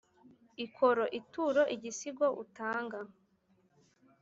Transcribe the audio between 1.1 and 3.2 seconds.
ituro igisigo utanga